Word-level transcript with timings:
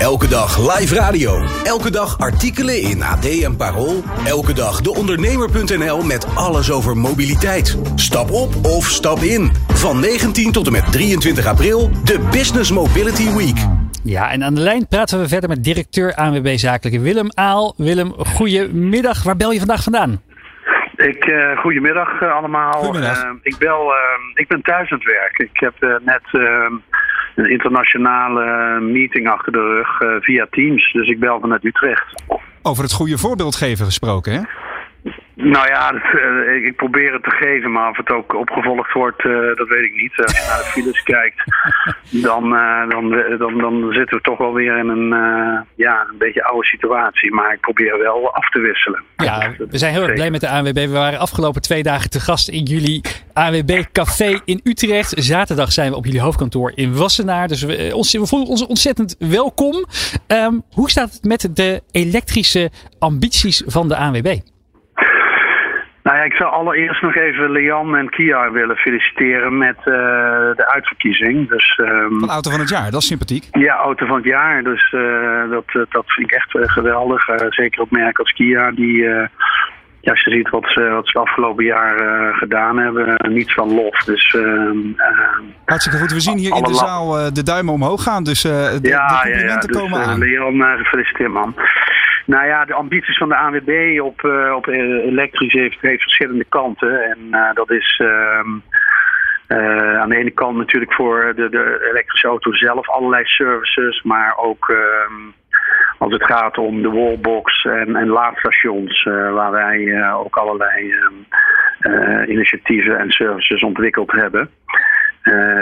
Elke 0.00 0.28
dag 0.28 0.78
live 0.78 0.94
radio. 0.94 1.44
Elke 1.64 1.90
dag 1.90 2.18
artikelen 2.18 2.82
in 2.82 3.02
AD 3.02 3.42
en 3.42 3.56
Parool. 3.56 4.02
Elke 4.26 4.52
dag 4.52 4.80
deondernemer.nl 4.80 6.02
met 6.02 6.36
alles 6.36 6.72
over 6.72 6.96
mobiliteit. 6.96 7.78
Stap 7.94 8.30
op 8.30 8.54
of 8.62 8.84
stap 8.84 9.18
in. 9.18 9.50
Van 9.68 10.00
19 10.00 10.52
tot 10.52 10.66
en 10.66 10.72
met 10.72 10.92
23 10.92 11.46
april, 11.46 11.90
de 12.04 12.28
Business 12.30 12.72
Mobility 12.72 13.36
Week. 13.36 13.58
Ja, 14.04 14.30
en 14.30 14.44
aan 14.44 14.54
de 14.54 14.60
lijn 14.60 14.88
praten 14.88 15.20
we 15.20 15.28
verder 15.28 15.48
met 15.48 15.64
directeur 15.64 16.14
ANWB 16.14 16.56
Zakelijke 16.56 17.00
Willem 17.00 17.30
Aal. 17.34 17.74
Willem, 17.76 18.12
goedemiddag. 18.12 19.22
Waar 19.22 19.36
bel 19.36 19.52
je 19.52 19.58
vandaag 19.58 19.82
vandaan? 19.82 20.22
Ik, 20.96 21.26
uh, 21.26 21.58
goedemiddag 21.58 22.20
uh, 22.20 22.34
allemaal. 22.34 22.72
Goedemiddag. 22.72 23.24
Uh, 23.24 23.30
ik, 23.42 23.56
bel, 23.58 23.92
ik 24.34 24.48
ben 24.48 24.62
thuis 24.62 24.90
aan 24.90 24.98
het 24.98 25.06
werk. 25.06 25.38
Ik 25.38 25.60
heb 25.60 26.00
net 26.04 26.22
een 27.34 27.50
internationale 27.50 28.80
meeting 28.80 29.28
achter 29.28 29.52
de 29.52 29.58
rug 29.58 30.22
via 30.24 30.46
Teams. 30.50 30.92
Dus 30.92 31.08
ik 31.08 31.20
bel 31.20 31.40
vanuit 31.40 31.64
Utrecht. 31.64 32.22
Over 32.62 32.82
het 32.82 32.92
goede 32.92 33.18
voorbeeld 33.18 33.56
geven 33.56 33.84
gesproken, 33.84 34.32
hè? 34.32 34.40
Nou 35.42 35.68
ja, 35.68 35.92
dat, 35.92 36.02
uh, 36.14 36.66
ik 36.66 36.76
probeer 36.76 37.12
het 37.12 37.22
te 37.22 37.30
geven, 37.30 37.72
maar 37.72 37.90
of 37.90 37.96
het 37.96 38.10
ook 38.10 38.34
opgevolgd 38.34 38.92
wordt, 38.92 39.24
uh, 39.24 39.56
dat 39.56 39.68
weet 39.68 39.84
ik 39.84 39.94
niet. 39.94 40.12
Als 40.16 40.38
je 40.38 40.46
naar 40.48 40.58
de 40.58 40.64
files 40.64 41.02
kijkt, 41.02 41.42
dan, 42.28 42.44
uh, 42.54 42.88
dan, 42.88 43.10
dan, 43.38 43.58
dan 43.58 43.92
zitten 43.92 44.16
we 44.16 44.22
toch 44.22 44.38
wel 44.38 44.52
weer 44.52 44.78
in 44.78 44.88
een, 44.88 45.08
ja, 45.74 46.06
een 46.10 46.18
beetje 46.18 46.44
oude 46.44 46.66
situatie. 46.66 47.32
Maar 47.32 47.52
ik 47.52 47.60
probeer 47.60 47.98
wel 47.98 48.34
af 48.34 48.50
te 48.50 48.60
wisselen. 48.60 49.02
Ja, 49.16 49.52
we 49.70 49.78
zijn 49.78 49.92
heel 49.92 50.02
erg 50.02 50.14
blij 50.14 50.30
met 50.30 50.40
de 50.40 50.48
ANWB. 50.48 50.74
We 50.74 50.90
waren 50.92 51.18
afgelopen 51.18 51.62
twee 51.62 51.82
dagen 51.82 52.10
te 52.10 52.20
gast 52.20 52.48
in 52.48 52.62
jullie 52.62 53.00
ANWB 53.40 53.84
Café 53.92 54.40
in 54.44 54.60
Utrecht. 54.64 55.14
Zaterdag 55.16 55.72
zijn 55.72 55.90
we 55.90 55.96
op 55.96 56.04
jullie 56.04 56.20
hoofdkantoor 56.20 56.72
in 56.74 56.96
Wassenaar. 56.96 57.48
Dus 57.48 57.62
we, 57.62 57.90
ons, 57.94 58.12
we 58.12 58.26
voelen 58.26 58.48
ons 58.48 58.66
ontzettend 58.66 59.16
welkom. 59.18 59.84
Um, 60.28 60.62
hoe 60.70 60.90
staat 60.90 61.12
het 61.12 61.24
met 61.24 61.56
de 61.56 61.82
elektrische 61.90 62.70
ambities 62.98 63.62
van 63.66 63.88
de 63.88 63.96
ANWB? 63.96 64.38
Nou 66.02 66.16
ja, 66.16 66.22
ik 66.22 66.32
zou 66.32 66.50
allereerst 66.50 67.02
nog 67.02 67.16
even 67.16 67.50
Leon 67.50 67.96
en 67.96 68.10
Kia 68.10 68.50
willen 68.50 68.76
feliciteren 68.76 69.58
met 69.58 69.76
uh, 69.76 69.84
de 70.56 70.70
uitverkiezing. 70.72 71.48
Dus, 71.48 71.78
um, 71.78 72.20
van 72.20 72.30
auto 72.30 72.50
van 72.50 72.60
het 72.60 72.68
jaar, 72.68 72.90
dat 72.90 73.00
is 73.00 73.06
sympathiek. 73.06 73.44
Ja, 73.50 73.74
auto 73.74 74.06
van 74.06 74.16
het 74.16 74.24
jaar. 74.24 74.62
Dus 74.62 74.92
uh, 74.92 75.50
dat, 75.50 75.64
dat 75.90 76.04
vind 76.06 76.30
ik 76.30 76.36
echt 76.36 76.54
uh, 76.54 76.62
geweldig. 76.62 77.24
zeker 77.48 77.80
op 77.80 77.90
merk 77.90 78.18
als 78.18 78.32
Kia, 78.32 78.70
die, 78.70 79.06
ja, 80.00 80.10
als 80.10 80.24
je 80.24 80.30
ziet 80.30 80.50
wat 80.50 80.64
ze, 80.66 80.80
wat 80.80 81.08
ze 81.08 81.18
het 81.18 81.28
afgelopen 81.28 81.64
jaar 81.64 82.34
gedaan 82.34 82.78
hebben, 82.78 83.32
niets 83.32 83.54
van 83.54 83.74
lof. 83.74 84.04
Dus, 84.04 84.34
ehm, 84.34 84.78
Hartstikke 85.64 85.98
goed. 85.98 86.12
We 86.12 86.20
zien 86.20 86.38
hier 86.38 86.56
in 86.56 86.62
de 86.62 86.74
zaal 86.74 87.32
de 87.32 87.42
duimen 87.42 87.74
omhoog 87.74 88.02
gaan. 88.02 88.24
Dus 88.24 88.42
de, 88.42 88.78
ja, 88.82 89.08
de 89.08 89.22
complimenten 89.22 89.74
ja, 89.74 89.80
ja. 89.80 89.80
komen 89.80 89.98
dus, 89.98 90.08
aan. 90.08 90.18
Leon, 90.18 90.62
gefeliciteerd 90.62 91.32
man. 91.32 91.54
Nou 92.30 92.46
ja, 92.46 92.64
de 92.64 92.74
ambities 92.74 93.18
van 93.18 93.28
de 93.28 93.36
ANWB 93.36 94.00
op, 94.02 94.22
uh, 94.22 94.54
op 94.56 94.66
elektrisch 94.66 95.52
heeft, 95.52 95.80
heeft 95.80 96.02
verschillende 96.02 96.44
kanten. 96.44 97.02
En 97.02 97.18
uh, 97.30 97.52
dat 97.54 97.70
is 97.70 98.00
uh, 98.02 98.38
aan 100.00 100.08
de 100.08 100.16
ene 100.16 100.30
kant 100.30 100.56
natuurlijk 100.56 100.92
voor 100.92 101.32
de, 101.36 101.48
de 101.48 101.88
elektrische 101.90 102.28
auto 102.28 102.52
zelf 102.52 102.88
allerlei 102.88 103.24
services, 103.24 104.02
maar 104.02 104.36
ook 104.36 104.68
ehm, 104.68 105.14
als 106.00 106.12
het 106.12 106.24
gaat 106.24 106.58
om 106.58 106.82
de 106.82 106.90
wallbox 106.90 107.64
en, 107.64 107.96
en 107.96 108.08
laadstations, 108.08 109.04
uh, 109.04 109.32
waar 109.32 109.50
wij 109.50 110.04
ook 110.12 110.36
allerlei 110.36 110.92
ehm, 110.92 112.30
initiatieven 112.30 112.98
en 112.98 113.10
services 113.10 113.62
ontwikkeld 113.62 114.12
hebben. 114.12 114.50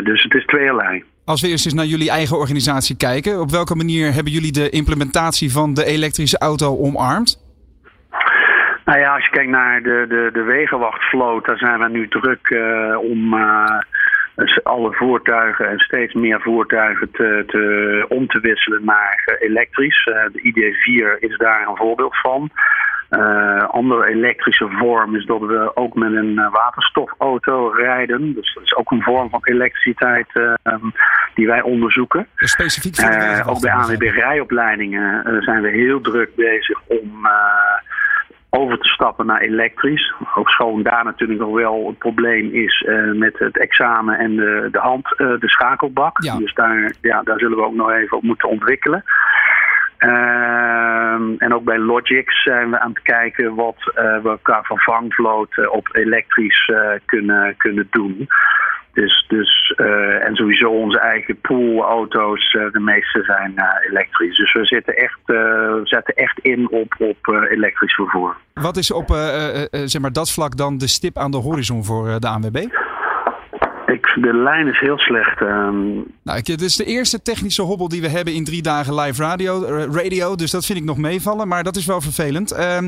dus 0.04 0.22
het 0.22 0.34
is 0.34 0.44
tweeërlei. 0.44 1.04
Als 1.24 1.40
we 1.42 1.48
eerst 1.48 1.64
eens 1.64 1.74
naar 1.74 1.84
jullie 1.84 2.10
eigen 2.10 2.36
organisatie 2.36 2.96
kijken, 2.96 3.40
op 3.40 3.50
welke 3.50 3.74
manier 3.74 4.12
hebben 4.12 4.32
jullie 4.32 4.52
de 4.52 4.70
implementatie 4.70 5.52
van 5.52 5.74
de 5.74 5.84
elektrische 5.84 6.38
auto 6.38 6.76
omarmd? 6.78 7.38
Nou 8.84 9.00
ja, 9.00 9.14
als 9.14 9.24
je 9.24 9.30
kijkt 9.30 9.50
naar 9.50 9.82
de, 9.82 10.04
de, 10.08 10.30
de 10.32 10.42
wegenwachtvloot, 10.42 11.46
daar 11.46 11.58
zijn 11.58 11.78
we 11.78 11.88
nu 11.88 12.08
druk 12.08 12.50
uh, 12.50 12.98
om 12.98 13.34
uh, 13.34 13.80
alle 14.62 14.92
voertuigen 14.92 15.68
en 15.68 15.78
steeds 15.78 16.14
meer 16.14 16.40
voertuigen 16.40 17.10
te, 17.10 17.44
te, 17.46 18.04
om 18.08 18.26
te 18.26 18.40
wisselen 18.40 18.84
naar 18.84 19.36
elektrisch. 19.38 20.06
Uh, 20.06 20.14
de 20.32 20.40
ID4 20.40 21.18
is 21.18 21.36
daar 21.36 21.68
een 21.68 21.76
voorbeeld 21.76 22.18
van. 22.18 22.50
Uh, 23.10 23.68
andere 23.68 24.08
elektrische 24.08 24.68
vorm 24.68 25.16
is 25.16 25.24
dat 25.26 25.40
we 25.40 25.76
ook 25.76 25.94
met 25.94 26.12
een 26.12 26.32
uh, 26.32 26.52
waterstofauto 26.52 27.68
rijden. 27.68 28.34
Dus 28.34 28.54
dat 28.54 28.62
is 28.62 28.76
ook 28.76 28.90
een 28.90 29.02
vorm 29.02 29.30
van 29.30 29.40
elektriciteit 29.42 30.26
uh, 30.34 30.74
die 31.34 31.46
wij 31.46 31.62
onderzoeken. 31.62 32.26
Dus 32.36 32.50
specifiek 32.50 32.96
voor 32.96 33.10
de 33.10 33.42
ook 33.46 33.60
bij 33.60 33.72
ANWB 33.72 34.02
rijopleidingen 34.02 35.42
zijn 35.42 35.62
we 35.62 35.68
heel 35.68 36.00
druk 36.00 36.34
bezig 36.34 36.80
om 36.86 37.26
over 38.50 38.78
te 38.78 38.88
stappen 38.88 39.26
naar 39.26 39.40
elektrisch. 39.40 40.14
Ook 40.34 40.50
schoon 40.50 40.82
daar 40.82 41.04
natuurlijk 41.04 41.40
nog 41.40 41.54
wel 41.54 41.86
het 41.86 41.98
probleem 41.98 42.50
is 42.52 42.86
met 43.12 43.38
het 43.38 43.58
examen 43.58 44.18
en 44.18 44.36
de, 44.36 44.68
de 44.72 44.78
hand, 44.78 45.08
de 45.16 45.38
schakelbak. 45.48 46.22
Ja. 46.22 46.36
Dus 46.36 46.54
daar, 46.54 46.92
ja, 47.00 47.22
daar 47.22 47.38
zullen 47.38 47.56
we 47.56 47.64
ook 47.64 47.74
nog 47.74 47.90
even 47.90 48.16
op 48.16 48.22
moeten 48.22 48.48
ontwikkelen. 48.48 49.04
Uh, 49.98 51.20
en 51.38 51.54
ook 51.54 51.64
bij 51.64 51.78
Logix 51.78 52.42
zijn 52.42 52.70
we 52.70 52.80
aan 52.80 52.90
het 52.90 53.02
kijken 53.02 53.54
wat 53.54 53.76
uh, 53.78 54.22
we 54.22 54.38
qua 54.42 54.62
vervangvloot 54.62 55.68
op 55.68 55.88
elektrisch 55.92 56.72
kunnen, 57.04 57.56
kunnen 57.56 57.88
doen. 57.90 58.28
Dus, 58.92 59.24
dus, 59.28 59.74
en 60.20 60.34
sowieso 60.34 60.70
onze 60.70 60.98
eigen 60.98 61.40
poolauto's, 61.40 62.50
de 62.50 62.80
meeste 62.80 63.22
zijn 63.22 63.54
elektrisch. 63.88 64.36
Dus 64.36 64.52
we 64.52 64.66
zitten 64.66 64.96
echt, 64.96 65.20
zetten 65.84 66.14
echt 66.14 66.38
in 66.38 66.70
op, 66.70 66.94
op 66.98 67.46
elektrisch 67.50 67.94
vervoer. 67.94 68.36
Wat 68.54 68.76
is 68.76 68.90
op 68.90 69.08
zeg 69.70 70.00
maar 70.00 70.12
dat 70.12 70.32
vlak 70.32 70.56
dan 70.56 70.78
de 70.78 70.88
stip 70.88 71.18
aan 71.18 71.30
de 71.30 71.36
horizon 71.36 71.84
voor 71.84 72.20
de 72.20 72.28
ANWB? 72.28 72.66
De 74.14 74.34
lijn 74.34 74.66
is 74.66 74.78
heel 74.80 74.98
slecht. 74.98 75.40
Um... 75.40 75.94
Nou, 76.22 76.38
het 76.42 76.62
is 76.62 76.76
de 76.76 76.84
eerste 76.84 77.22
technische 77.22 77.62
hobbel 77.62 77.88
die 77.88 78.00
we 78.00 78.08
hebben 78.08 78.34
in 78.34 78.44
drie 78.44 78.62
dagen 78.62 78.94
live 78.94 79.22
radio, 79.22 79.60
radio. 79.90 80.34
Dus 80.36 80.50
dat 80.50 80.66
vind 80.66 80.78
ik 80.78 80.84
nog 80.84 80.96
meevallen. 80.96 81.48
Maar 81.48 81.64
dat 81.64 81.76
is 81.76 81.86
wel 81.86 82.00
vervelend. 82.00 82.52
Uh, 82.52 82.78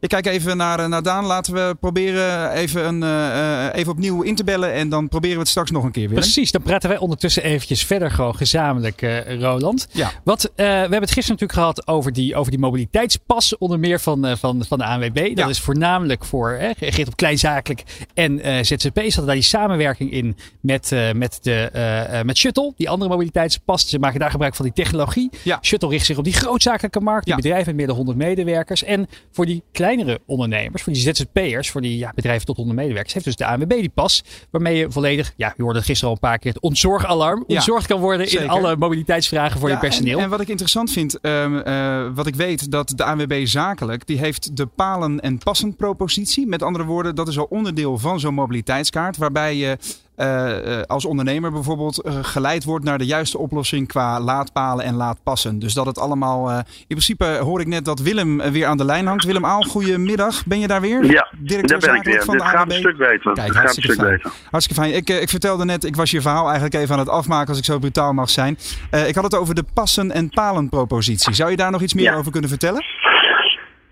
ik 0.00 0.08
kijk 0.08 0.26
even 0.26 0.56
naar, 0.56 0.88
naar 0.88 1.02
Daan. 1.02 1.24
Laten 1.24 1.54
we 1.54 1.76
proberen 1.80 2.50
even, 2.50 2.86
een, 2.86 3.02
uh, 3.02 3.78
even 3.78 3.92
opnieuw 3.92 4.22
in 4.22 4.34
te 4.34 4.44
bellen. 4.44 4.72
En 4.72 4.88
dan 4.88 5.08
proberen 5.08 5.34
we 5.34 5.40
het 5.40 5.48
straks 5.50 5.70
nog 5.70 5.84
een 5.84 5.90
keer 5.90 6.08
weer. 6.08 6.18
Precies, 6.18 6.50
dan 6.50 6.62
praten 6.62 6.88
wij 6.88 6.98
ondertussen 6.98 7.42
eventjes 7.42 7.84
verder 7.84 8.10
gewoon 8.10 8.36
gezamenlijk, 8.36 9.02
uh, 9.02 9.40
Roland. 9.40 9.88
Ja. 9.92 10.10
Wat, 10.24 10.52
we 10.56 10.62
hebben 10.62 11.00
het 11.00 11.12
gisteren 11.12 11.38
natuurlijk 11.40 11.58
gehad 11.58 11.86
over 11.86 12.12
die, 12.12 12.36
over 12.36 12.50
die 12.50 12.60
mobiliteitspas. 12.60 13.58
Onder 13.58 13.78
meer 13.78 14.00
van, 14.00 14.36
van, 14.38 14.64
van 14.68 14.78
de 14.78 14.84
ANWB. 14.84 15.14
Dat 15.14 15.38
Ja. 15.38 15.48
is 15.48 15.60
voornamelijk 15.60 16.24
voor, 16.24 16.50
hè, 16.50 16.70
gericht 16.76 17.08
op 17.08 17.16
kleinzakelijk 17.16 17.84
en 18.14 18.64
ZZP. 18.64 19.00
Zat 19.06 19.26
daar 19.26 19.34
die 19.34 19.44
samenwerking 19.44 20.12
in 20.12 20.36
met, 20.70 20.90
uh, 20.92 21.12
met, 21.12 21.38
de, 21.42 21.70
uh, 22.12 22.22
met 22.22 22.36
Shuttle, 22.36 22.72
die 22.76 22.88
andere 22.90 23.10
mobiliteitspas. 23.10 23.88
Ze 23.88 23.98
maken 23.98 24.20
daar 24.20 24.30
gebruik 24.30 24.54
van 24.54 24.64
die 24.64 24.74
technologie. 24.74 25.30
Ja. 25.42 25.58
Shuttle 25.62 25.88
richt 25.88 26.06
zich 26.06 26.18
op 26.18 26.24
die 26.24 26.32
grootzakelijke 26.32 27.00
markt, 27.00 27.24
die 27.24 27.34
Ja. 27.34 27.40
bedrijven 27.40 27.66
met 27.66 27.76
meer 27.76 27.86
dan 27.86 27.96
100 27.96 28.18
medewerkers. 28.18 28.84
En 28.84 29.08
voor 29.32 29.46
die 29.46 29.62
kleinere 29.72 30.20
ondernemers, 30.26 30.82
voor 30.82 30.92
die 30.92 31.02
ZZP'ers, 31.02 31.70
voor 31.70 31.80
die 31.80 31.98
ja, 31.98 32.12
bedrijven 32.14 32.46
tot 32.46 32.56
100 32.56 32.78
medewerkers, 32.78 33.12
heeft 33.14 33.24
dus 33.24 33.36
de 33.36 33.46
ANWB 33.46 33.68
die 33.68 33.90
pas. 33.94 34.24
Waarmee 34.50 34.76
je 34.76 34.90
volledig, 34.90 35.32
ja, 35.36 35.52
je 35.56 35.62
hoorde 35.62 35.78
het 35.78 35.86
gisteren 35.86 36.14
al 36.14 36.18
een 36.22 36.28
paar 36.28 36.38
keer, 36.38 36.52
het 36.52 36.62
ontzorgalarm. 36.62 37.44
Ontzorgd 37.46 37.86
kan 37.86 38.00
worden 38.00 38.28
Zeker. 38.28 38.44
in 38.44 38.50
alle 38.50 38.76
mobiliteitsvragen 38.76 39.60
voor 39.60 39.68
je 39.70 39.78
personeel. 39.78 40.18
En, 40.18 40.24
en 40.24 40.30
wat 40.30 40.40
ik 40.40 40.48
interessant 40.48 40.90
vind, 40.90 41.20
ehm, 41.20 41.56
eh, 41.56 42.06
wat 42.14 42.26
ik 42.26 42.34
weet, 42.34 42.70
dat 42.70 42.92
de 42.96 43.04
ANWB 43.04 43.46
zakelijk, 43.46 44.06
die 44.06 44.18
heeft 44.18 44.56
de 44.56 44.66
palen- 44.66 45.20
en 45.20 45.38
passenpropositie. 45.38 46.46
Met 46.46 46.62
andere 46.62 46.84
woorden, 46.84 47.14
dat 47.14 47.28
is 47.28 47.38
al 47.38 47.46
onderdeel 47.50 47.98
van 47.98 48.20
zo'n 48.20 48.34
mobiliteitskaart. 48.34 49.16
Waarbij 49.16 49.56
je 49.56 49.78
eh, 50.20 50.78
eh, 50.78 50.82
als 50.86 51.04
ondernemer 51.04 51.50
bijvoorbeeld 51.52 51.98
eh, 52.02 52.14
geleid 52.22 52.64
wordt 52.64 52.84
naar 52.84 52.98
de 52.98 53.06
juiste 53.06 53.38
oplossing 53.38 53.88
qua 53.88 54.20
laadpalen 54.20 54.84
en 54.84 54.94
laadpassen. 54.94 55.58
Dus 55.58 55.74
dat 55.74 55.86
het 55.86 55.98
allemaal. 55.98 56.50
in 56.50 56.64
principe 56.88 57.24
hoor 57.24 57.60
ik 57.60 57.66
net 57.66 57.84
dat 57.84 58.00
Willem 58.00 58.50
weer 58.50 58.66
aan 58.66 58.76
de 58.76 58.84
lijn 58.84 59.06
hangt. 59.06 59.24
Willem 59.24 59.44
Aal, 59.44 59.62
goedemiddag. 59.62 60.46
Ben 60.46 60.58
je 60.58 60.66
daar 60.66 60.80
weer? 60.80 61.04
Ja, 61.04 61.28
Directeur 61.38 61.80
daar 61.80 61.90
ben 61.90 61.98
ik 61.98 62.04
weer. 62.06 62.22
van 62.24 62.34
Dit 62.34 62.42
de 62.44 62.50
gaat 62.50 62.70
een 62.72 62.78
stuk 62.78 62.96
beter. 62.96 63.32
Kijk, 63.32 63.52
gaat 63.54 63.76
een 63.76 63.82
stuk 63.82 63.94
fijn. 63.94 64.10
beter. 64.10 64.30
Hartstikke 64.50 64.82
fijn. 64.82 64.94
Ik, 64.96 65.08
ik 65.10 65.28
vertelde 65.28 65.64
net, 65.64 65.84
ik 65.84 65.96
was 65.96 66.10
je 66.10 66.20
verhaal 66.20 66.44
eigenlijk 66.44 66.74
even 66.74 66.92
aan 66.92 66.98
het 67.00 67.08
afmaken 67.08 67.48
als 67.48 67.58
ik 67.58 67.64
zo 67.64 67.78
brutaal 67.78 68.12
mag 68.12 68.30
zijn. 68.30 68.58
Ik 69.06 69.14
had 69.14 69.24
het 69.24 69.34
over 69.34 69.54
de 69.54 69.64
passen- 69.74 70.10
en 70.10 70.28
palenpropositie. 70.28 71.34
Zou 71.34 71.50
je 71.50 71.56
daar 71.56 71.70
nog 71.70 71.82
iets 71.82 71.94
meer 71.94 72.04
Ja. 72.04 72.14
over 72.14 72.30
kunnen 72.32 72.50
vertellen? 72.50 72.84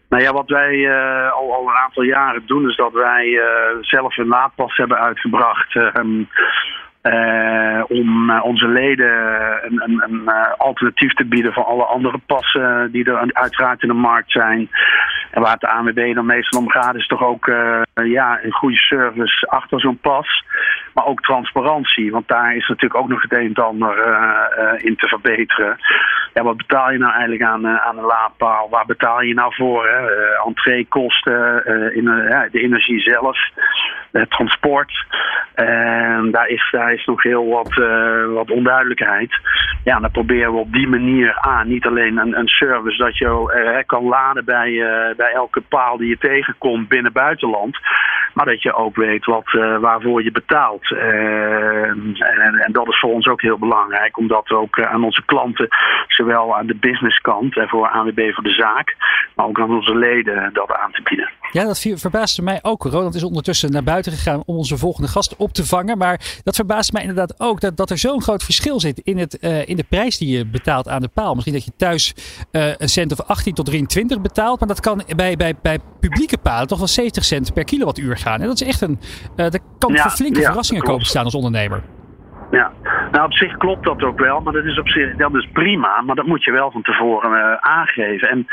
Nou 0.09 0.23
ja, 0.23 0.33
wat 0.33 0.49
wij 0.49 0.93
al, 1.31 1.55
al 1.55 1.69
een 1.69 1.83
aantal 1.85 2.03
jaren 2.03 2.43
doen, 2.47 2.69
is 2.69 2.77
dat 2.77 2.93
wij 2.93 3.41
zelf 3.81 4.17
een 4.17 4.27
laadpas 4.27 4.77
hebben 4.77 4.99
uitgebracht. 4.99 5.77
Ehm, 5.77 6.25
uh, 7.03 7.83
om 7.89 8.31
onze 8.31 8.69
leden 8.69 9.13
een, 9.65 9.83
een, 9.85 10.03
een 10.03 10.29
alternatief 10.57 11.13
te 11.13 11.25
bieden 11.25 11.53
voor 11.53 11.65
alle 11.65 11.85
andere 11.85 12.19
passen 12.27 12.93
die 12.93 13.05
er 13.05 13.33
uiteraard 13.33 13.83
in 13.83 13.89
de 13.89 13.95
markt 13.95 14.31
zijn. 14.31 14.71
En 15.31 15.43
waar 15.43 15.59
de 15.59 15.69
ANWB 15.69 16.15
dan 16.15 16.27
meestal 16.27 16.61
om 16.61 16.71
gaat, 16.71 16.95
is 16.95 17.07
toch 17.07 17.23
ook 17.23 17.47
ja, 17.95 18.39
een 18.43 18.53
goede 18.53 18.77
service 18.77 19.47
achter 19.47 19.81
zo'n 19.81 19.99
pas. 19.99 20.45
Maar 20.95 21.07
ook 21.07 21.21
transparantie, 21.21 22.11
want 22.11 22.29
daar 22.29 22.57
is 22.57 22.69
natuurlijk 22.69 23.01
ook 23.01 23.09
nog 23.09 23.23
het 23.23 23.33
een 23.33 23.55
en 23.55 23.65
ander 23.65 23.97
in 24.77 24.97
te 24.97 25.09
verbeteren. 25.09 25.79
Ja, 26.35 26.43
wat 26.43 26.57
betaal 26.57 26.93
je 26.93 26.99
nou 26.99 27.13
eigenlijk 27.13 27.43
aan, 27.43 27.67
aan 27.69 27.99
een 27.99 28.05
laadpaal? 28.05 28.69
Waar 28.71 28.87
betaal 28.87 29.21
je 29.21 29.35
nou 29.35 29.55
voor? 29.55 29.87
Hè? 29.89 30.07
entreekosten, 30.47 31.65
in, 31.95 32.05
de 32.51 32.61
energie 32.61 33.01
zelf, 33.01 33.39
het 34.13 34.31
transport. 34.31 35.07
En 35.55 36.31
daar 36.31 36.49
is, 36.49 36.69
daar 36.71 36.93
is 36.93 37.05
nog 37.05 37.23
heel 37.23 37.49
wat, 37.49 37.75
wat 38.35 38.51
onduidelijkheid. 38.51 39.41
Ja, 39.85 40.01
dan 40.01 40.11
proberen 40.11 40.53
we 40.53 40.59
op 40.59 40.73
die 40.73 40.89
manier 40.89 41.39
aan 41.41 41.69
niet 41.69 41.87
alleen 41.87 42.17
een, 42.17 42.39
een 42.39 42.49
service 42.49 42.99
dat 42.99 43.19
je 43.19 43.83
kan 43.87 44.05
laden 44.05 44.45
bij, 44.45 44.73
bij 45.19 45.33
elke 45.33 45.61
paal 45.61 45.97
die 45.97 46.09
je 46.09 46.19
tegenkomt 46.19 46.89
binnen 46.89 47.13
buitenland. 47.13 47.77
Maar 48.39 48.47
dat 48.47 48.63
je 48.63 48.75
ook 48.75 48.97
weet 48.97 49.25
wat, 49.25 49.51
waarvoor 49.81 50.23
je 50.23 50.31
betaalt. 50.31 50.91
En, 50.91 52.17
en, 52.65 52.73
dat 52.73 52.89
is 52.89 52.99
voor 52.99 53.13
ons 53.13 53.27
ook 53.27 53.41
heel 53.41 53.59
belangrijk. 53.59 54.19
Omdat 54.19 54.51
ook 54.51 54.83
aan 54.83 55.05
onze 55.05 55.23
klanten, 55.25 55.69
zowel 56.07 56.57
aan 56.57 56.67
de 56.67 56.75
businesskant 56.75 57.57
en 57.57 57.69
voor 57.69 57.89
ANWB 57.89 58.33
voor 58.33 58.45
de 58.45 58.53
zaak, 58.53 58.97
maar 59.35 59.47
ook 59.47 59.61
aan 59.61 59.75
onze 59.75 59.97
leden 59.97 60.51
dat 60.53 60.73
aan 60.73 60.93
te 60.93 61.03
bieden. 61.03 61.31
Ja, 61.53 61.65
dat 61.65 61.87
verbaasde 61.95 62.43
mij 62.43 62.59
ook. 62.63 62.83
Ronald 62.83 63.15
is 63.15 63.25
ondertussen 63.25 63.73
naar 63.73 63.83
buiten 63.83 64.13
gegaan 64.13 64.43
om 64.47 64.57
onze 64.57 64.79
volgende 64.79 65.09
gast 65.09 65.37
op 65.37 65.53
te 65.53 65.67
vangen. 65.67 65.99
Maar 65.99 66.41
dat 66.45 66.57
verbaast 66.57 66.93
mij 66.93 67.03
inderdaad 67.03 67.41
ook 67.41 67.61
dat, 67.61 67.77
dat 67.77 67.91
er 67.91 67.99
zo'n 67.99 68.23
groot 68.23 68.45
verschil 68.45 68.81
zit 68.81 68.99
in, 68.99 69.19
het, 69.19 69.35
in 69.67 69.77
de 69.77 69.85
prijs 69.89 70.19
die 70.19 70.37
je 70.37 70.47
betaalt 70.47 70.89
aan 70.89 71.01
de 71.01 71.11
paal. 71.15 71.35
Misschien 71.35 71.55
dat 71.55 71.65
je 71.65 71.73
thuis 71.77 72.15
een 72.51 72.89
cent 72.89 73.13
of 73.13 73.21
18 73.21 73.55
tot 73.55 73.67
23 73.67 74.21
betaalt. 74.21 74.59
Maar 74.59 74.69
dat 74.69 74.81
kan 74.81 75.03
bij, 75.17 75.37
bij, 75.37 75.55
bij 75.63 75.79
publieke 76.01 76.39
palen 76.39 76.69
toch 76.69 76.79
wel 76.79 76.87
70 76.87 77.25
cent 77.25 77.55
per 77.55 77.65
kilowattuur 77.65 78.17
gaan. 78.17 78.28
En 78.35 78.47
dat 78.47 78.61
is 78.61 78.67
echt 78.67 78.81
een. 78.81 78.99
Uh, 79.01 79.37
dat 79.37 79.61
kan 79.79 79.93
ja, 79.93 80.03
voor 80.03 80.11
flinke 80.11 80.41
ja, 80.41 80.47
verrassingen 80.47 80.83
komen 80.83 81.07
staan 81.07 81.25
als 81.25 81.35
ondernemer. 81.35 81.83
Ja, 82.51 82.73
nou 83.13 83.25
op 83.25 83.33
zich 83.33 83.57
klopt 83.57 83.85
dat 83.85 84.03
ook 84.03 84.19
wel, 84.19 84.41
maar 84.41 84.53
dat 84.53 84.65
is 84.65 84.79
op 84.79 84.89
zich 84.89 85.17
dat 85.17 85.35
is 85.35 85.49
prima, 85.53 86.01
maar 86.01 86.15
dat 86.15 86.27
moet 86.27 86.45
je 86.45 86.53
wel 86.53 86.71
van 86.71 86.83
tevoren 86.83 87.31
uh, 87.31 87.55
aangeven. 87.61 88.29
En 88.29 88.47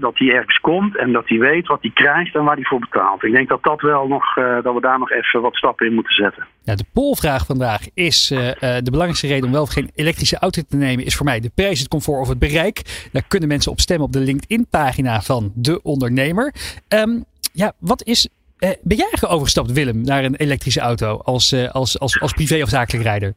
dat 0.00 0.18
hij 0.18 0.32
ergens 0.32 0.60
komt 0.60 0.96
en 0.96 1.12
dat 1.12 1.28
hij 1.28 1.38
weet 1.38 1.66
wat 1.66 1.78
hij 1.80 1.90
krijgt 1.94 2.34
en 2.34 2.44
waar 2.44 2.54
hij 2.54 2.64
voor 2.64 2.78
betaalt. 2.78 3.24
Ik 3.24 3.32
denk 3.32 3.48
dat, 3.48 3.62
dat, 3.62 3.80
wel 3.80 4.06
nog, 4.06 4.34
dat 4.34 4.74
we 4.74 4.80
daar 4.80 4.98
nog 4.98 5.10
even 5.10 5.40
wat 5.40 5.56
stappen 5.56 5.86
in 5.86 5.94
moeten 5.94 6.14
zetten. 6.14 6.46
Ja, 6.62 6.74
de 6.74 6.84
polvraag 6.92 7.46
vandaag 7.46 7.80
is 7.94 8.26
de 8.28 8.82
belangrijkste 8.84 9.26
reden 9.26 9.44
om 9.44 9.52
wel 9.52 9.62
of 9.62 9.72
geen 9.72 9.90
elektrische 9.94 10.38
auto 10.38 10.62
te 10.68 10.76
nemen, 10.76 11.04
is 11.04 11.16
voor 11.16 11.26
mij 11.26 11.40
de 11.40 11.50
prijs, 11.54 11.78
het 11.78 11.88
comfort 11.88 12.20
of 12.20 12.28
het 12.28 12.38
bereik. 12.38 13.08
Daar 13.12 13.26
kunnen 13.28 13.48
mensen 13.48 13.72
op 13.72 13.80
stemmen 13.80 14.06
op 14.06 14.12
de 14.12 14.20
LinkedIn-pagina 14.20 15.20
van 15.20 15.52
de 15.54 15.82
ondernemer. 15.82 16.54
Um, 16.88 17.24
ja, 17.52 17.72
wat 17.78 18.04
is 18.04 18.28
eh, 18.58 18.70
ben 18.82 18.96
jij 18.96 19.28
overgestapt, 19.28 19.72
Willem, 19.72 20.00
naar 20.00 20.24
een 20.24 20.34
elektrische 20.34 20.80
auto 20.80 21.16
als, 21.16 21.52
uh, 21.52 21.68
als, 21.68 22.00
als, 22.00 22.20
als 22.20 22.32
privé 22.32 22.62
of 22.62 22.68
zakelijk 22.68 23.04
rijder? 23.04 23.34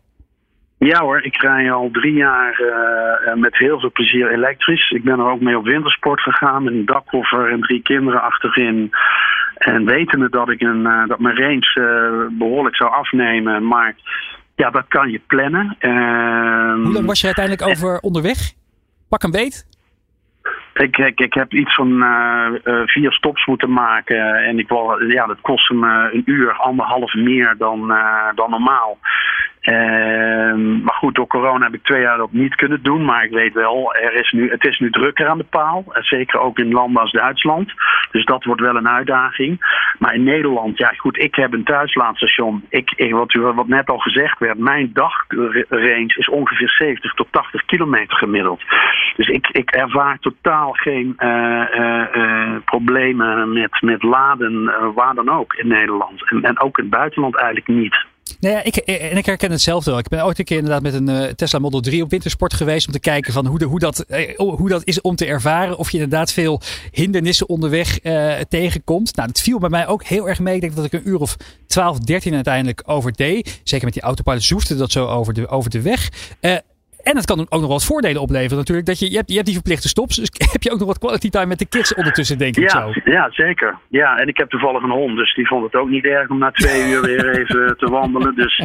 Ja 0.77 0.99
hoor, 0.99 1.23
ik 1.23 1.41
rij 1.41 1.71
al 1.71 1.89
drie 1.91 2.13
jaar 2.13 2.61
uh, 2.61 3.33
met 3.33 3.57
heel 3.57 3.79
veel 3.79 3.91
plezier 3.91 4.31
elektrisch. 4.31 4.89
Ik 4.89 5.03
ben 5.03 5.19
er 5.19 5.31
ook 5.31 5.41
mee 5.41 5.57
op 5.57 5.63
wintersport 5.63 6.21
gegaan 6.21 6.63
met 6.63 6.73
een 6.73 6.85
dakkoffer 6.85 7.51
en 7.51 7.61
drie 7.61 7.81
kinderen 7.81 8.21
achterin. 8.21 8.91
En 9.57 9.85
wetende 9.85 10.29
dat, 10.29 10.49
ik 10.49 10.61
een, 10.61 10.79
uh, 10.79 11.07
dat 11.07 11.19
mijn 11.19 11.35
range 11.35 12.29
behoorlijk 12.31 12.75
zou 12.75 12.91
afnemen. 12.91 13.67
Maar 13.67 13.95
ja, 14.55 14.69
dat 14.69 14.85
kan 14.87 15.11
je 15.11 15.21
plannen. 15.27 15.75
Ehm, 15.79 16.83
Hoe 16.83 16.93
lang 16.93 17.05
was 17.05 17.19
je 17.19 17.25
uiteindelijk 17.25 17.67
over 17.67 17.99
onderweg? 17.99 18.53
Pak 19.09 19.23
een 19.23 19.31
beet? 19.31 19.67
Ik, 20.79 20.97
ik, 20.97 21.19
ik 21.19 21.33
heb 21.33 21.53
iets 21.53 21.75
van 21.75 21.91
uh, 22.03 22.47
uh, 22.63 22.81
vier 22.85 23.11
stops 23.11 23.45
moeten 23.45 23.71
maken. 23.71 24.35
En 24.35 24.59
ik 24.59 24.69
ja, 25.07 25.25
dat 25.25 25.41
kostte 25.41 25.73
me 25.73 26.09
een 26.13 26.21
uur, 26.25 26.53
anderhalf 26.53 27.13
meer 27.13 27.55
dan, 27.57 27.93
dan 28.35 28.49
normaal. 28.49 28.97
Ehm, 29.59 30.81
maar 30.83 30.93
goed, 30.93 31.15
door 31.15 31.27
corona 31.27 31.65
heb 31.65 31.73
ik 31.73 31.83
twee 31.83 32.01
jaar 32.01 32.17
dat 32.17 32.31
niet 32.31 32.55
kunnen 32.55 32.83
doen. 32.83 33.05
Maar 33.05 33.23
ik 33.23 33.31
weet 33.31 33.53
wel, 33.53 33.95
er 33.95 34.13
is 34.13 34.31
nu, 34.31 34.51
het 34.51 34.65
is 34.65 34.79
nu 34.79 34.91
drukker 34.91 35.27
aan 35.27 35.37
de 35.37 35.45
paal. 35.49 35.83
Zeker 35.93 36.39
ook 36.39 36.59
in 36.59 36.71
landen 36.71 37.01
als 37.01 37.11
Duitsland. 37.11 37.73
Dus 38.11 38.25
dat 38.25 38.43
wordt 38.43 38.61
wel 38.61 38.75
een 38.75 38.89
uitdaging. 38.89 39.57
Maar 39.99 40.13
in 40.13 40.23
Nederland, 40.23 40.77
ja 40.77 40.93
goed, 40.97 41.17
ik 41.17 41.35
heb 41.35 41.53
een 41.53 41.63
thuislaadstation. 41.63 42.65
Ik, 42.69 42.91
ik, 42.95 43.13
wat, 43.13 43.33
wat 43.33 43.67
net 43.67 43.89
al 43.89 43.97
gezegd 43.97 44.39
werd, 44.39 44.57
mijn 44.57 44.89
dagrange 44.93 46.13
is 46.17 46.29
ongeveer 46.29 46.69
70 46.69 47.13
tot 47.13 47.27
80 47.31 47.65
kilometer 47.65 48.17
gemiddeld. 48.17 48.61
Dus 49.15 49.27
ik, 49.27 49.47
ik 49.47 49.71
ervaar 49.71 50.19
totaal 50.19 50.71
geen 50.71 51.15
uh, 51.17 51.63
uh, 51.75 52.03
uh, 52.15 52.55
problemen 52.65 53.53
met, 53.53 53.81
met 53.81 54.03
laden, 54.03 54.71
waar 54.93 55.15
dan 55.15 55.29
ook 55.29 55.53
in 55.53 55.67
Nederland. 55.67 56.29
En, 56.29 56.43
en 56.43 56.61
ook 56.61 56.77
in 56.77 56.83
het 56.83 56.93
buitenland 56.93 57.35
eigenlijk 57.35 57.67
niet. 57.67 58.07
Nou 58.39 58.55
ja, 58.55 58.63
ik, 58.63 58.75
en 58.75 59.17
ik 59.17 59.25
herken 59.25 59.51
hetzelfde 59.51 59.89
wel. 59.89 59.99
Ik 59.99 60.07
ben 60.07 60.25
ooit 60.25 60.39
een 60.39 60.45
keer 60.45 60.57
inderdaad 60.57 60.81
met 60.81 60.93
een 60.93 61.09
uh, 61.09 61.23
Tesla 61.23 61.59
Model 61.59 61.79
3 61.79 62.03
op 62.03 62.09
wintersport 62.09 62.53
geweest. 62.53 62.87
Om 62.87 62.93
te 62.93 62.99
kijken 62.99 63.33
van 63.33 63.45
hoe, 63.45 63.59
de, 63.59 63.65
hoe, 63.65 63.79
dat, 63.79 64.05
uh, 64.07 64.37
hoe 64.37 64.69
dat 64.69 64.81
is 64.85 65.01
om 65.01 65.15
te 65.15 65.25
ervaren. 65.25 65.77
Of 65.77 65.91
je 65.91 65.97
inderdaad 65.97 66.31
veel 66.31 66.61
hindernissen 66.91 67.49
onderweg 67.49 67.99
tegenkomt. 68.49 69.15
Nou, 69.15 69.27
dat 69.27 69.41
viel 69.41 69.59
bij 69.59 69.69
mij 69.69 69.87
ook 69.87 70.03
heel 70.03 70.29
erg 70.29 70.39
mee. 70.39 70.55
Ik 70.55 70.61
denk 70.61 70.75
dat 70.75 70.85
ik 70.85 70.93
een 70.93 71.07
uur 71.07 71.19
of 71.19 71.35
12, 71.67 71.99
13 71.99 72.33
uiteindelijk 72.33 72.81
over 72.85 73.13
deed. 73.15 73.61
Zeker 73.63 73.85
met 73.85 73.93
die 73.93 74.03
autopilot 74.03 74.43
zoefde 74.43 74.75
dat 74.75 74.91
zo 74.91 75.07
over 75.07 75.33
de, 75.33 75.47
over 75.47 75.69
de 75.69 75.81
weg. 75.81 76.09
En 77.03 77.15
het 77.15 77.25
kan 77.25 77.39
ook 77.39 77.61
nog 77.61 77.69
wat 77.69 77.85
voordelen 77.85 78.21
opleveren 78.21 78.57
natuurlijk. 78.57 78.87
Dat 78.87 78.99
je, 78.99 79.11
je, 79.11 79.15
hebt, 79.15 79.29
je 79.29 79.35
hebt 79.35 79.45
die 79.45 79.55
verplichte 79.55 79.87
stops. 79.87 80.15
Dus 80.15 80.29
heb 80.53 80.63
je 80.63 80.71
ook 80.71 80.79
nog 80.79 80.87
wat 80.87 80.99
quality 80.99 81.29
time 81.29 81.45
met 81.45 81.59
de 81.59 81.67
kids 81.67 81.93
ondertussen, 81.93 82.37
denk 82.37 82.57
ik 82.57 82.63
ja, 82.63 82.69
zo. 82.69 83.01
Ja, 83.03 83.29
zeker. 83.31 83.77
Ja, 83.87 84.17
en 84.17 84.27
ik 84.27 84.37
heb 84.37 84.49
toevallig 84.49 84.83
een 84.83 84.89
hond. 84.89 85.17
Dus 85.17 85.35
die 85.35 85.47
vond 85.47 85.63
het 85.63 85.75
ook 85.75 85.89
niet 85.89 86.05
erg 86.05 86.29
om 86.29 86.37
na 86.37 86.51
twee 86.51 86.91
uur 86.91 87.01
weer 87.01 87.29
even 87.39 87.77
te 87.77 87.89
wandelen. 87.89 88.35
Dus 88.35 88.63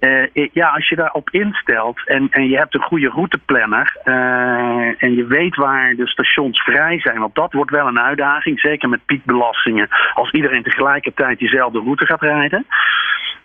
uh, 0.00 0.48
ja, 0.52 0.68
als 0.68 0.88
je 0.88 0.96
daarop 0.96 1.30
instelt 1.30 2.06
en, 2.06 2.28
en 2.30 2.48
je 2.48 2.56
hebt 2.56 2.74
een 2.74 2.80
goede 2.80 3.08
routeplanner. 3.08 3.96
Uh, 4.04 5.02
en 5.02 5.14
je 5.14 5.26
weet 5.26 5.56
waar 5.56 5.94
de 5.94 6.06
stations 6.08 6.62
vrij 6.62 7.00
zijn. 7.00 7.18
Want 7.18 7.34
dat 7.34 7.52
wordt 7.52 7.70
wel 7.70 7.86
een 7.86 8.00
uitdaging. 8.00 8.60
Zeker 8.60 8.88
met 8.88 9.06
piekbelastingen. 9.06 9.88
Als 10.14 10.30
iedereen 10.30 10.62
tegelijkertijd 10.62 11.38
diezelfde 11.38 11.78
route 11.78 12.06
gaat 12.06 12.22
rijden. 12.22 12.66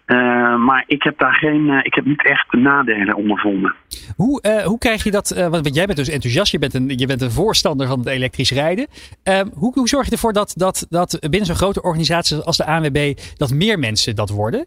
Uh, 0.07 0.55
maar 0.55 0.83
ik 0.87 1.03
heb 1.03 1.17
daar 1.17 1.33
geen, 1.33 1.67
uh, 1.67 1.79
ik 1.81 1.93
heb 1.93 2.05
niet 2.05 2.25
echt 2.25 2.51
nadelen 2.51 3.15
ondervonden. 3.15 3.75
Hoe, 4.15 4.43
uh, 4.45 4.65
hoe 4.65 4.77
krijg 4.77 5.03
je 5.03 5.11
dat? 5.11 5.47
want 5.49 5.75
jij 5.75 5.85
bent 5.85 5.97
dus 5.97 6.09
enthousiast, 6.09 6.51
je 6.51 6.59
bent 6.59 6.73
een, 6.73 6.97
je 6.97 7.07
bent 7.07 7.21
een 7.21 7.31
voorstander 7.31 7.87
van 7.87 7.99
het 7.99 8.07
elektrisch 8.07 8.51
rijden. 8.51 8.87
Ehm, 9.23 9.47
hoe, 9.53 9.73
hoe 9.73 9.87
zorg 9.87 10.05
je 10.05 10.11
ervoor 10.11 10.33
dat, 10.33 10.53
dat, 10.57 10.85
dat 10.89 11.17
binnen 11.21 11.45
zo'n 11.45 11.55
grote 11.55 11.81
organisatie 11.81 12.37
als 12.37 12.57
de 12.57 12.65
ANWB 12.65 13.13
dat 13.37 13.53
meer 13.53 13.79
mensen 13.79 14.15
dat 14.15 14.29
worden? 14.29 14.65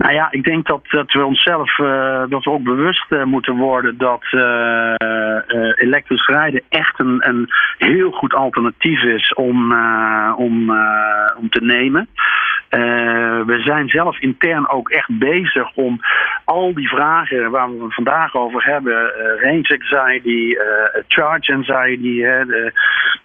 Nou 0.00 0.12
ja, 0.12 0.28
ik 0.30 0.44
denk 0.44 0.66
dat, 0.66 0.80
dat 0.90 1.12
we 1.12 1.24
onszelf 1.24 1.78
uh, 1.78 2.22
dat 2.28 2.44
we 2.44 2.50
ook 2.50 2.62
bewust 2.62 3.06
uh, 3.10 3.24
moeten 3.24 3.56
worden 3.56 3.98
dat 3.98 4.22
uh, 4.30 4.94
elektrisch 5.74 6.26
rijden 6.26 6.62
echt 6.68 7.00
een, 7.00 7.28
een 7.28 7.48
heel 7.78 8.10
goed 8.10 8.34
alternatief 8.34 9.02
is 9.02 9.34
om, 9.34 9.72
om, 10.36 10.70
om 11.36 11.48
te 11.50 11.60
nemen. 11.60 12.08
We 13.46 13.60
zijn 13.64 13.88
zelf 13.88 14.20
intern 14.20 14.68
ook 14.68 14.90
echt 14.90 15.18
bezig 15.18 15.74
om 15.74 16.00
al 16.44 16.74
die 16.74 16.88
vragen 16.88 17.50
waar 17.50 17.76
we 17.76 17.84
het 17.84 17.94
vandaag 17.94 18.34
over 18.34 18.64
hebben, 18.64 19.12
range 19.42 19.78
anxiety, 19.78 20.54
charge 21.08 21.52
anxiety, 21.52 22.22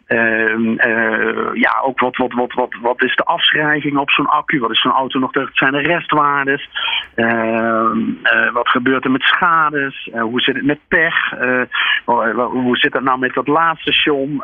Ehm, 0.05 0.77
eh, 0.77 1.53
ja, 1.53 1.81
ook 1.83 1.99
wat, 1.99 2.17
wat, 2.17 2.33
wat, 2.33 2.53
wat, 2.53 2.75
wat 2.81 3.03
is 3.03 3.15
de 3.15 3.23
afschrijving 3.23 3.97
op 3.97 4.09
zo'n 4.09 4.29
accu? 4.29 4.59
Wat 4.59 4.71
is 4.71 4.81
zo'n 4.81 4.91
auto 4.91 5.19
nog? 5.19 5.33
Wat 5.33 5.49
zijn 5.53 5.71
de 5.71 5.79
restwaardes? 5.79 6.69
Ehm, 7.15 7.99
eh, 8.23 8.51
wat 8.51 8.69
gebeurt 8.69 9.05
er 9.05 9.11
met 9.11 9.21
schades? 9.21 10.09
Eh, 10.13 10.21
hoe 10.21 10.41
zit 10.41 10.55
het 10.55 10.65
met 10.65 10.79
pech? 10.87 11.33
hoe 12.35 12.77
zit 12.77 12.93
het 12.93 13.03
nou 13.03 13.19
met 13.19 13.33
dat 13.33 13.47
laadstation? 13.47 14.43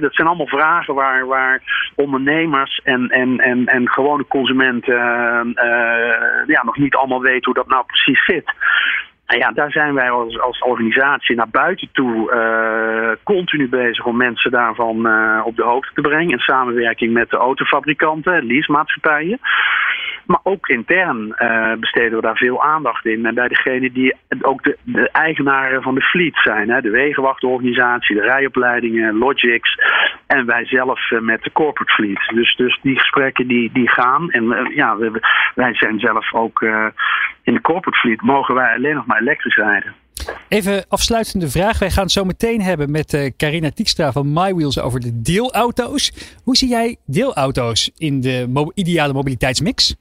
dat 0.00 0.14
zijn 0.14 0.26
allemaal 0.26 0.46
vragen 0.46 0.94
waar, 0.94 1.26
waar 1.26 1.90
ondernemers 1.94 2.80
en, 2.84 3.08
en, 3.08 3.38
en, 3.38 3.57
en 3.66 3.88
gewone 3.88 4.26
consumenten 4.28 4.96
ja, 6.46 6.62
nog 6.64 6.76
niet 6.76 6.94
allemaal 6.94 7.22
weten 7.22 7.44
hoe 7.44 7.54
dat 7.54 7.68
nou 7.68 7.84
precies 7.86 8.24
zit. 8.24 8.52
Nou 9.28 9.40
ja, 9.40 9.50
daar 9.50 9.70
zijn 9.70 9.94
wij 9.94 10.10
als, 10.10 10.40
als 10.40 10.58
organisatie 10.58 11.36
naar 11.36 11.48
buiten 11.50 11.88
toe 11.92 12.32
uh, 12.32 13.10
continu 13.22 13.68
bezig 13.68 14.04
om 14.04 14.16
mensen 14.16 14.50
daarvan 14.50 14.96
op 15.44 15.56
de 15.56 15.62
hoogte 15.62 15.94
te 15.94 16.00
brengen. 16.00 16.30
In 16.30 16.38
samenwerking 16.38 17.12
met 17.12 17.30
de 17.30 17.36
autofabrikanten, 17.36 18.46
leasemaatschappijen. 18.46 19.38
Maar 20.26 20.40
ook 20.42 20.68
intern 20.68 21.34
besteden 21.80 22.16
we 22.16 22.20
daar 22.20 22.36
veel 22.36 22.62
aandacht 22.62 23.06
in. 23.06 23.26
En 23.26 23.34
bij 23.34 23.48
degene 23.48 23.92
die 23.92 24.16
ook 24.40 24.62
de, 24.62 24.76
de 24.82 25.10
eigenaren 25.10 25.82
van 25.82 25.94
de 25.94 26.00
fleet 26.00 26.40
zijn. 26.44 26.70
Hè, 26.70 26.80
de 26.80 26.90
wegenwachtorganisatie, 26.90 28.16
de 28.16 28.22
rijopleidingen, 28.22 29.18
Logics. 29.18 29.76
En 30.28 30.46
wij 30.46 30.66
zelf 30.66 31.00
met 31.20 31.42
de 31.42 31.52
corporate 31.52 31.92
fleet. 31.92 32.32
Dus, 32.34 32.56
dus 32.56 32.78
die 32.82 32.98
gesprekken 32.98 33.46
die, 33.46 33.70
die 33.72 33.88
gaan. 33.88 34.30
En 34.30 34.70
ja, 34.74 34.96
we, 34.96 35.20
wij 35.54 35.74
zijn 35.74 35.98
zelf 35.98 36.34
ook 36.34 36.62
in 37.42 37.54
de 37.54 37.60
corporate 37.60 37.98
fleet 37.98 38.22
mogen 38.22 38.54
wij 38.54 38.74
alleen 38.74 38.94
nog 38.94 39.06
maar 39.06 39.20
elektrisch 39.20 39.56
rijden. 39.56 39.94
Even 40.48 40.84
afsluitende 40.88 41.48
vraag. 41.48 41.78
Wij 41.78 41.90
gaan 41.90 42.02
het 42.02 42.12
zo 42.12 42.24
meteen 42.24 42.60
hebben 42.60 42.90
met 42.90 43.32
Carina 43.36 43.70
Tiekstra 43.70 44.12
van 44.12 44.32
MyWheels 44.32 44.80
over 44.80 45.00
de 45.00 45.20
deelauto's. 45.22 46.34
Hoe 46.44 46.56
zie 46.56 46.68
jij 46.68 46.96
deelauto's 47.06 47.90
in 47.96 48.20
de 48.20 48.70
ideale 48.74 49.12
mobiliteitsmix? 49.12 49.96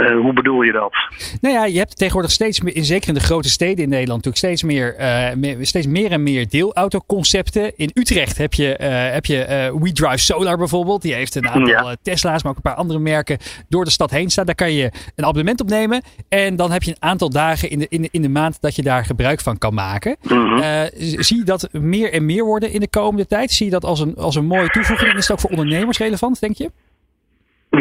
Uh, 0.00 0.20
hoe 0.20 0.32
bedoel 0.32 0.62
je 0.62 0.72
dat? 0.72 0.92
Nou 1.40 1.54
ja, 1.54 1.64
je 1.64 1.78
hebt 1.78 1.96
tegenwoordig 1.96 2.30
steeds 2.30 2.60
meer, 2.60 2.84
zeker 2.84 3.08
in 3.08 3.14
de 3.14 3.20
grote 3.20 3.50
steden 3.50 3.84
in 3.84 3.88
Nederland, 3.88 4.24
natuurlijk 4.24 4.36
steeds 4.36 4.62
meer, 4.62 5.00
uh, 5.00 5.34
meer 5.34 5.66
steeds 5.66 5.86
meer 5.86 6.10
en 6.10 6.22
meer 6.22 6.48
deelautoconcepten. 6.48 7.72
In 7.76 7.90
Utrecht 7.94 8.38
heb 8.38 8.54
je, 8.54 8.78
uh, 8.80 9.12
heb 9.12 9.26
je 9.26 9.70
We 9.80 9.92
Drive 9.92 10.18
Solar 10.18 10.56
bijvoorbeeld. 10.56 11.02
Die 11.02 11.14
heeft 11.14 11.34
een 11.34 11.48
aantal 11.48 11.94
Tesla's, 12.02 12.42
maar 12.42 12.50
ook 12.50 12.56
een 12.56 12.62
paar 12.62 12.74
andere 12.74 12.98
merken 12.98 13.38
door 13.68 13.84
de 13.84 13.90
stad 13.90 14.10
heen 14.10 14.30
staan. 14.30 14.46
Daar 14.46 14.54
kan 14.54 14.72
je 14.72 14.90
een 15.16 15.24
abonnement 15.24 15.60
op 15.60 15.68
nemen. 15.68 16.02
En 16.28 16.56
dan 16.56 16.70
heb 16.70 16.82
je 16.82 16.90
een 16.90 17.02
aantal 17.02 17.30
dagen 17.30 17.70
in 17.70 17.78
de, 17.78 17.86
in 17.88 18.02
de, 18.02 18.08
in 18.10 18.22
de 18.22 18.28
maand 18.28 18.60
dat 18.60 18.76
je 18.76 18.82
daar 18.82 19.04
gebruik 19.04 19.40
van 19.40 19.58
kan 19.58 19.74
maken. 19.74 20.16
Mhm. 20.22 20.88
zie 20.98 21.36
je 21.36 21.44
dat 21.44 21.68
meer 21.72 22.12
en 22.12 22.26
meer 22.26 22.44
worden 22.44 22.72
in 22.72 22.80
de 22.80 22.88
komende 22.88 23.26
tijd? 23.26 23.50
Zie 23.50 23.66
je 23.66 23.72
dat 23.72 23.84
als 23.84 24.00
een, 24.00 24.16
als 24.16 24.34
een 24.34 24.46
mooie 24.46 24.68
toevoeging? 24.68 25.10
En 25.10 25.16
is 25.16 25.22
het 25.22 25.32
ook 25.32 25.40
voor 25.40 25.50
ondernemers 25.50 25.98
relevant, 25.98 26.40
denk 26.40 26.56
je? 26.56 26.70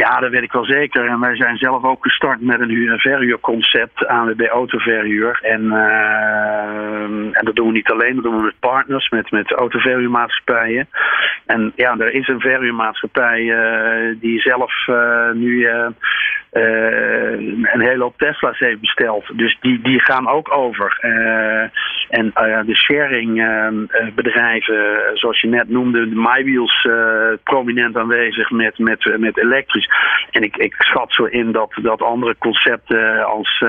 Ja, 0.02 0.20
dat 0.20 0.32
weet 0.32 0.44
ik 0.44 0.52
wel 0.52 0.66
zeker. 0.66 1.06
En 1.06 1.20
wij 1.20 1.36
zijn 1.36 1.58
zelf 1.58 1.84
ook 1.84 2.04
gestart 2.04 2.42
met 2.42 2.60
een 2.60 3.00
verhuurconcept, 3.00 4.08
ANWB 4.08 4.42
Autoverhuur. 4.42 5.40
En, 5.42 5.64
uh, 5.64 7.38
en 7.38 7.46
dat 7.46 7.56
doen 7.56 7.68
we 7.68 7.74
niet 7.74 7.92
alleen, 7.92 8.16
dat 8.16 8.24
doen 8.24 8.38
we 8.38 8.44
met 8.44 8.60
partners, 8.60 9.10
met, 9.10 9.32
met 9.32 9.52
autoverhuurmaatschappijen. 9.52 10.90
En 11.46 11.72
ja, 11.76 11.96
er 11.98 12.14
is 12.14 12.28
een 12.28 12.40
verhuurmaatschappij 12.40 13.42
uh, 13.42 14.16
die 14.20 14.40
zelf 14.40 14.88
uh, 14.88 15.32
nu 15.32 15.70
een 16.52 17.82
hele 17.82 18.04
hoop 18.04 18.18
Tesla's 18.18 18.60
heeft 18.60 18.80
besteld. 18.80 19.38
Dus 19.38 19.58
die, 19.62 19.82
die 19.82 20.00
gaan 20.00 20.28
ook 20.28 20.54
over. 20.54 20.98
En 22.10 22.32
de 22.66 22.76
sharing 22.76 23.46
bedrijven, 24.16 25.02
zoals 25.14 25.42
je 25.42 25.48
net 25.48 25.70
noemde, 25.70 26.06
MyWheels 26.06 26.88
prominent 27.44 27.98
aanwezig 27.98 28.50
met, 28.50 28.78
met, 28.78 29.18
met 29.18 29.38
elektrisch. 29.38 29.90
En 30.30 30.44
ik, 30.44 30.58
ik 30.58 30.76
schat 30.78 31.14
zo 31.14 31.24
in 31.24 31.52
dat, 31.52 31.72
dat 31.82 32.02
andere 32.02 32.36
concepten 32.38 33.26
als 33.26 33.66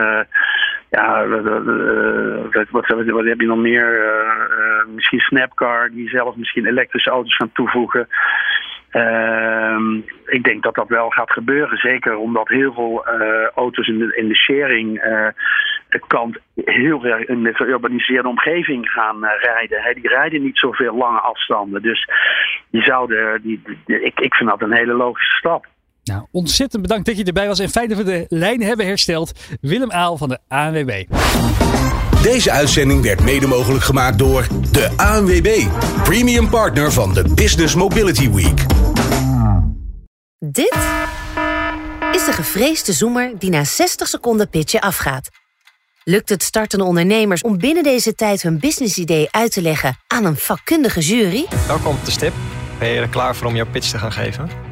ja, 0.91 1.27
wat, 1.27 2.69
wat, 2.71 2.87
wat, 2.87 3.25
heb 3.25 3.41
je 3.41 3.47
nog 3.47 3.59
meer? 3.59 4.01
misschien 4.87 5.21
Snapcar, 5.21 5.91
die 5.91 6.09
zelf 6.09 6.37
misschien 6.37 6.67
elektrische 6.67 7.11
auto's 7.11 7.37
gaan 7.37 7.53
toevoegen. 7.53 8.09
Uh, 8.93 9.79
ik 10.27 10.45
denk 10.45 10.63
dat 10.63 10.75
dat 10.75 10.89
wel 10.89 11.11
gaat 11.11 11.33
gebeuren. 11.33 11.79
Zeker 11.79 12.17
omdat 12.17 12.49
heel 12.49 12.73
veel 12.73 13.07
auto's 13.55 13.89
in 13.89 13.99
de, 13.99 14.17
in 14.17 14.29
de 14.29 14.37
sharing 14.37 15.01
kant 16.01 16.39
heel 16.55 17.05
erg 17.05 17.27
in 17.27 17.43
de 17.43 17.55
gerurbaniseerde 17.55 18.29
omgeving 18.29 18.91
gaan 18.91 19.25
rijden. 19.25 19.95
Die 19.95 20.09
rijden 20.09 20.43
niet 20.43 20.59
zoveel 20.59 20.97
lange 20.97 21.21
afstanden. 21.21 21.83
Dus 21.83 22.09
die 22.71 22.83
zouden, 22.83 23.43
die, 23.43 23.63
ik, 23.87 24.21
ik 24.21 24.35
vind 24.35 24.51
dat 24.51 24.63
een 24.63 24.77
hele 24.77 24.95
logische 24.95 25.37
stap. 25.37 25.67
Nou, 26.05 26.27
ontzettend 26.31 26.83
bedankt 26.83 27.07
dat 27.07 27.17
je 27.17 27.25
erbij 27.25 27.47
was 27.47 27.59
en 27.59 27.71
fijn 27.71 27.89
dat 27.89 27.99
we 27.99 28.05
de 28.05 28.25
lijn 28.29 28.63
hebben 28.63 28.87
hersteld. 28.87 29.33
Willem 29.61 29.91
Aal 29.91 30.17
van 30.17 30.29
de 30.29 30.39
ANWB. 30.49 31.05
Deze 32.23 32.51
uitzending 32.51 33.03
werd 33.03 33.23
mede 33.23 33.47
mogelijk 33.47 33.85
gemaakt 33.85 34.19
door 34.19 34.47
de 34.71 34.91
ANWB, 34.97 35.67
premium 36.03 36.49
partner 36.49 36.93
van 36.93 37.15
de 37.15 37.25
Business 37.35 37.75
Mobility 37.75 38.31
Week. 38.31 38.67
Dit 40.39 40.77
is 42.13 42.25
de 42.25 42.33
gevreesde 42.33 42.93
zoemer 42.93 43.39
die 43.39 43.51
na 43.51 43.65
60 43.65 44.09
seconden 44.09 44.49
pitchen 44.49 44.81
afgaat. 44.81 45.29
Lukt 46.05 46.29
het 46.29 46.43
startende 46.43 46.85
ondernemers 46.85 47.43
om 47.43 47.59
binnen 47.59 47.83
deze 47.83 48.15
tijd 48.15 48.43
hun 48.43 48.59
businessidee 48.59 49.29
uit 49.31 49.53
te 49.53 49.63
leggen 49.63 49.97
aan 50.07 50.25
een 50.25 50.37
vakkundige 50.37 51.01
jury? 51.01 51.47
Welkom 51.67 51.95
op 51.95 52.05
de 52.05 52.11
stip. 52.11 52.33
Ben 52.79 52.89
je 52.89 53.01
er 53.01 53.09
klaar 53.09 53.37
voor 53.37 53.47
om 53.47 53.57
jouw 53.57 53.71
pitch 53.71 53.91
te 53.91 53.99
gaan 53.99 54.13
geven? 54.13 54.72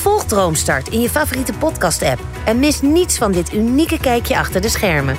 Volg 0.00 0.24
Droomstart 0.24 0.88
in 0.88 1.00
je 1.00 1.10
favoriete 1.10 1.52
podcast-app 1.52 2.20
en 2.44 2.58
mis 2.58 2.80
niets 2.80 3.18
van 3.18 3.32
dit 3.32 3.52
unieke 3.52 4.00
kijkje 4.00 4.38
achter 4.38 4.60
de 4.60 4.68
schermen. 4.68 5.16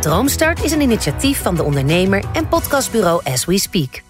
Droomstart 0.00 0.64
is 0.64 0.72
een 0.72 0.80
initiatief 0.80 1.42
van 1.42 1.54
de 1.54 1.62
ondernemer 1.62 2.24
en 2.32 2.48
podcastbureau 2.48 3.20
As 3.24 3.44
We 3.44 3.58
Speak. 3.58 4.02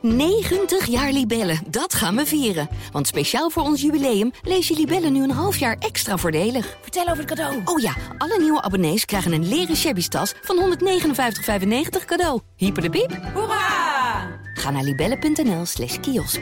90 0.00 0.86
jaar 0.86 1.12
Libellen, 1.12 1.58
dat 1.68 1.94
gaan 1.94 2.16
we 2.16 2.26
vieren. 2.26 2.68
Want 2.92 3.06
speciaal 3.06 3.50
voor 3.50 3.62
ons 3.62 3.80
jubileum 3.80 4.30
lees 4.42 4.68
je 4.68 4.74
Libellen 4.74 5.12
nu 5.12 5.22
een 5.22 5.30
half 5.30 5.56
jaar 5.56 5.76
extra 5.78 6.16
voordelig. 6.16 6.76
Vertel 6.82 7.08
over 7.08 7.16
het 7.16 7.26
cadeau. 7.26 7.60
Oh 7.64 7.80
ja, 7.80 7.94
alle 8.18 8.38
nieuwe 8.38 8.62
abonnees 8.62 9.04
krijgen 9.04 9.32
een 9.32 9.48
leren 9.48 9.76
shabby 9.76 10.08
tas 10.08 10.34
van 10.42 10.76
159,95 10.78 12.04
cadeau. 12.06 12.40
Hyper 12.56 12.82
de 12.82 12.90
piep. 12.90 13.20
Hoera! 13.34 14.40
Ga 14.54 14.70
naar 14.70 14.82
libellen.nl 14.82 15.66
slash 15.66 16.00
kiosk. 16.00 16.40